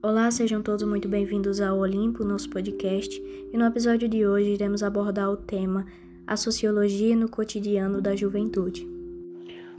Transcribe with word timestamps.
Olá, 0.00 0.30
sejam 0.30 0.62
todos 0.62 0.86
muito 0.86 1.08
bem-vindos 1.08 1.60
ao 1.60 1.78
Olimpo, 1.78 2.22
nosso 2.22 2.48
podcast, 2.48 3.20
e 3.52 3.58
no 3.58 3.64
episódio 3.64 4.08
de 4.08 4.24
hoje 4.24 4.50
iremos 4.50 4.80
abordar 4.80 5.28
o 5.28 5.36
tema 5.36 5.86
A 6.24 6.36
Sociologia 6.36 7.16
no 7.16 7.28
Cotidiano 7.28 8.00
da 8.00 8.14
Juventude. 8.14 8.86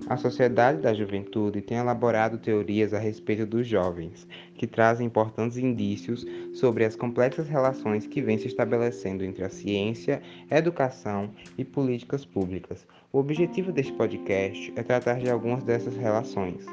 A 0.07 0.17
Sociedade 0.17 0.81
da 0.81 0.93
Juventude 0.93 1.61
tem 1.61 1.77
elaborado 1.77 2.37
teorias 2.37 2.93
a 2.93 2.99
respeito 2.99 3.45
dos 3.45 3.65
jovens, 3.65 4.27
que 4.55 4.67
trazem 4.67 5.07
importantes 5.07 5.55
indícios 5.55 6.25
sobre 6.53 6.83
as 6.83 6.97
complexas 6.97 7.47
relações 7.47 8.05
que 8.05 8.21
vêm 8.21 8.37
se 8.37 8.47
estabelecendo 8.47 9.23
entre 9.23 9.45
a 9.45 9.49
ciência, 9.49 10.21
educação 10.51 11.31
e 11.57 11.63
políticas 11.63 12.25
públicas. 12.25 12.85
O 13.13 13.19
objetivo 13.19 13.71
deste 13.71 13.93
podcast 13.93 14.73
é 14.75 14.83
tratar 14.83 15.17
de 15.19 15.29
algumas 15.29 15.63
dessas 15.63 15.95
relações 15.95 16.65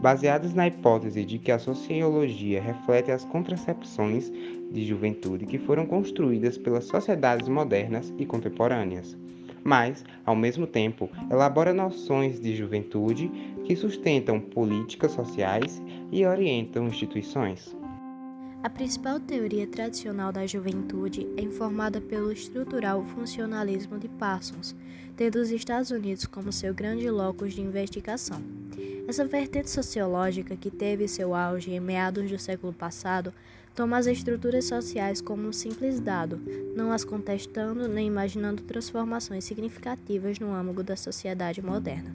baseadas 0.00 0.54
na 0.54 0.66
hipótese 0.66 1.24
de 1.24 1.38
que 1.38 1.50
a 1.50 1.58
sociologia 1.58 2.60
reflete 2.62 3.10
as 3.10 3.24
contracepções 3.24 4.30
de 4.70 4.84
juventude 4.86 5.46
que 5.46 5.58
foram 5.58 5.86
construídas 5.86 6.56
pelas 6.56 6.84
sociedades 6.84 7.48
modernas 7.48 8.12
e 8.18 8.24
contemporâneas, 8.24 9.16
mas, 9.64 10.04
ao 10.24 10.36
mesmo 10.36 10.66
tempo, 10.66 11.10
elabora 11.30 11.74
noções 11.74 12.40
de 12.40 12.54
juventude 12.54 13.30
que 13.64 13.74
sustentam 13.76 14.40
políticas 14.40 15.12
sociais 15.12 15.82
e 16.12 16.24
orientam 16.24 16.86
instituições. 16.86 17.76
A 18.62 18.68
principal 18.68 19.20
teoria 19.20 19.66
tradicional 19.66 20.32
da 20.32 20.44
juventude 20.46 21.28
é 21.36 21.42
informada 21.42 22.00
pelo 22.00 22.32
estrutural 22.32 23.04
funcionalismo 23.04 23.98
de 23.98 24.08
Parsons, 24.08 24.74
tendo 25.16 25.36
os 25.36 25.50
Estados 25.50 25.90
Unidos 25.90 26.26
como 26.26 26.52
seu 26.52 26.74
grande 26.74 27.08
locus 27.08 27.54
de 27.54 27.60
investigação. 27.60 28.42
Essa 29.08 29.24
vertente 29.24 29.70
sociológica, 29.70 30.54
que 30.54 30.70
teve 30.70 31.08
seu 31.08 31.34
auge 31.34 31.70
em 31.70 31.80
meados 31.80 32.30
do 32.30 32.38
século 32.38 32.74
passado, 32.74 33.32
toma 33.74 33.96
as 33.96 34.06
estruturas 34.06 34.66
sociais 34.66 35.22
como 35.22 35.48
um 35.48 35.52
simples 35.52 35.98
dado, 35.98 36.38
não 36.76 36.92
as 36.92 37.06
contestando 37.06 37.88
nem 37.88 38.06
imaginando 38.06 38.62
transformações 38.64 39.44
significativas 39.44 40.38
no 40.38 40.52
âmago 40.52 40.82
da 40.82 40.94
sociedade 40.94 41.62
moderna. 41.62 42.12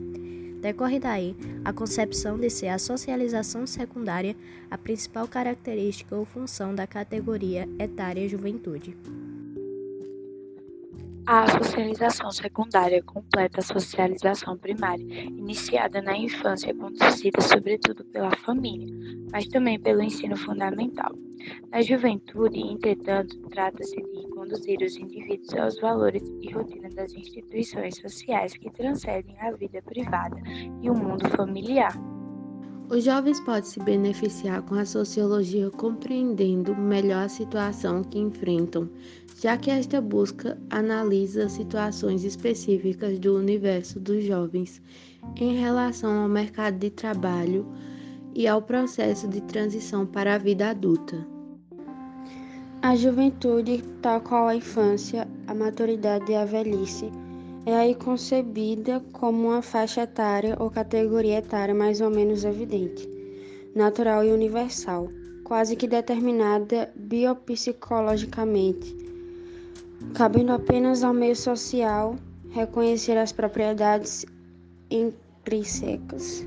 Decorre 0.60 1.00
daí 1.00 1.34
a 1.64 1.72
concepção 1.72 2.38
de 2.38 2.48
ser 2.48 2.68
a 2.68 2.78
socialização 2.78 3.66
secundária 3.66 4.36
a 4.70 4.78
principal 4.78 5.26
característica 5.26 6.14
ou 6.14 6.24
função 6.24 6.72
da 6.76 6.86
categoria 6.86 7.68
etária 7.76 8.28
juventude. 8.28 8.96
A 11.26 11.46
socialização 11.46 12.30
secundária 12.30 13.02
completa 13.02 13.60
a 13.60 13.62
socialização 13.62 14.58
primária, 14.58 15.02
iniciada 15.24 16.02
na 16.02 16.14
infância 16.14 16.70
e 16.70 16.74
conduzida 16.74 17.40
sobretudo 17.40 18.04
pela 18.04 18.30
família, 18.44 18.94
mas 19.32 19.48
também 19.48 19.80
pelo 19.80 20.02
ensino 20.02 20.36
fundamental. 20.36 21.12
Na 21.70 21.80
juventude, 21.80 22.60
entretanto, 22.60 23.40
trata-se 23.48 23.96
de 23.96 24.28
conduzir 24.34 24.78
os 24.82 24.96
indivíduos 24.98 25.54
aos 25.54 25.80
valores 25.80 26.22
e 26.42 26.52
rotina 26.52 26.90
das 26.90 27.14
instituições 27.14 27.96
sociais 27.96 28.54
que 28.58 28.70
transcendem 28.70 29.40
a 29.40 29.50
vida 29.52 29.80
privada 29.80 30.36
e 30.82 30.90
o 30.90 30.94
mundo 30.94 31.26
familiar. 31.30 32.13
Os 32.90 33.02
jovens 33.02 33.40
podem 33.40 33.64
se 33.64 33.80
beneficiar 33.80 34.60
com 34.62 34.74
a 34.74 34.84
sociologia 34.84 35.70
compreendendo 35.70 36.76
melhor 36.76 37.24
a 37.24 37.28
situação 37.28 38.04
que 38.04 38.18
enfrentam, 38.18 38.90
já 39.40 39.56
que 39.56 39.70
esta 39.70 40.02
busca 40.02 40.58
analisa 40.68 41.48
situações 41.48 42.24
específicas 42.24 43.18
do 43.18 43.36
universo 43.36 43.98
dos 43.98 44.22
jovens 44.24 44.82
em 45.36 45.56
relação 45.56 46.22
ao 46.22 46.28
mercado 46.28 46.78
de 46.78 46.90
trabalho 46.90 47.66
e 48.34 48.46
ao 48.46 48.60
processo 48.60 49.26
de 49.28 49.40
transição 49.40 50.04
para 50.04 50.34
a 50.34 50.38
vida 50.38 50.68
adulta. 50.68 51.26
A 52.82 52.94
juventude, 52.94 53.82
tal 54.02 54.20
qual 54.20 54.46
a 54.46 54.56
infância, 54.56 55.26
a 55.46 55.54
maturidade 55.54 56.30
e 56.30 56.34
a 56.34 56.44
velhice, 56.44 57.10
é 57.66 57.74
aí 57.74 57.94
concebida 57.94 59.02
como 59.12 59.48
uma 59.48 59.62
faixa 59.62 60.02
etária 60.02 60.54
ou 60.60 60.70
categoria 60.70 61.38
etária 61.38 61.74
mais 61.74 62.02
ou 62.02 62.10
menos 62.10 62.44
evidente, 62.44 63.08
natural 63.74 64.22
e 64.24 64.32
universal, 64.32 65.08
quase 65.44 65.74
que 65.74 65.88
determinada 65.88 66.92
biopsicologicamente, 66.94 68.94
cabendo 70.14 70.52
apenas 70.52 71.02
ao 71.02 71.14
meio 71.14 71.36
social 71.36 72.16
reconhecer 72.50 73.16
as 73.16 73.32
propriedades 73.32 74.26
intrínsecas 74.90 76.46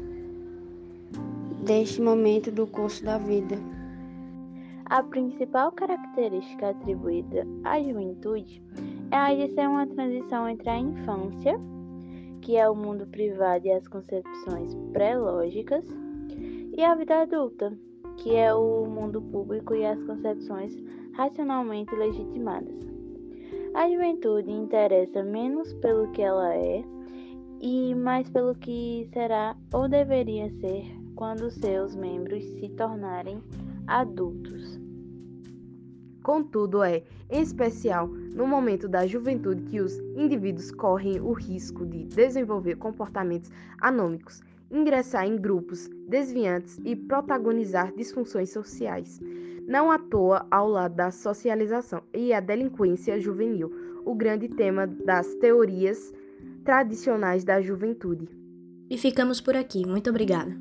deste 1.65 1.99
momento 2.01 2.51
do 2.51 2.67
curso 2.67 3.03
da 3.03 3.17
vida. 3.17 3.57
A 4.85 5.01
principal 5.03 5.71
característica 5.73 6.69
atribuída 6.69 7.45
à 7.65 7.81
juventude 7.81 8.61
é 9.11 9.15
a 9.15 9.33
de 9.33 9.53
ser 9.53 9.67
uma 9.67 9.87
transição 9.87 10.49
entre 10.49 10.69
a 10.69 10.79
infância, 10.79 11.59
que 12.41 12.57
é 12.57 12.69
o 12.69 12.75
mundo 12.75 13.05
privado 13.07 13.65
e 13.65 13.71
as 13.71 13.87
concepções 13.87 14.75
pré-lógicas, 14.91 15.85
e 16.75 16.83
a 16.83 16.93
vida 16.95 17.21
adulta, 17.21 17.73
que 18.17 18.35
é 18.35 18.53
o 18.53 18.85
mundo 18.85 19.21
público 19.21 19.73
e 19.73 19.85
as 19.85 20.01
concepções 20.03 20.75
racionalmente 21.13 21.95
legitimadas. 21.95 22.75
A 23.73 23.89
juventude 23.89 24.51
interessa 24.51 25.23
menos 25.23 25.73
pelo 25.75 26.11
que 26.11 26.21
ela 26.21 26.53
é 26.55 26.83
e 27.61 27.95
mais 27.95 28.29
pelo 28.29 28.55
que 28.55 29.07
será 29.13 29.55
ou 29.73 29.87
deveria 29.87 30.49
ser 30.59 30.85
quando 31.15 31.49
seus 31.49 31.95
membros 31.95 32.43
se 32.43 32.69
tornarem 32.69 33.41
adultos. 33.87 34.86
Contudo, 36.27 36.83
é, 36.83 37.03
em 37.29 37.41
especial, 37.41 38.05
no 38.09 38.45
momento 38.45 38.89
da 38.89 39.07
juventude 39.07 39.61
que 39.61 39.79
os 39.79 39.97
indivíduos 40.13 40.71
correm 40.71 41.21
o 41.21 41.31
risco 41.31 41.85
de 41.85 42.03
desenvolver 42.03 42.75
comportamentos 42.75 43.49
anômicos, 43.79 44.41
ingressar 44.69 45.25
em 45.25 45.37
grupos 45.37 45.87
desviantes 46.05 46.81
e 46.83 46.97
protagonizar 46.97 47.93
disfunções 47.95 48.49
sociais. 48.49 49.21
Não 49.65 49.89
à 49.89 49.97
toa, 49.97 50.45
ao 50.51 50.67
lado 50.67 50.95
da 50.95 51.11
socialização 51.11 52.03
e 52.13 52.33
a 52.33 52.41
delinquência 52.41 53.17
juvenil, 53.21 53.71
o 54.03 54.13
grande 54.13 54.49
tema 54.49 54.85
das 54.85 55.33
teorias 55.35 56.13
tradicionais 56.65 57.45
da 57.45 57.61
juventude. 57.61 58.27
E 58.89 58.97
ficamos 58.97 59.39
por 59.39 59.55
aqui. 59.55 59.87
Muito 59.87 60.09
obrigada. 60.09 60.53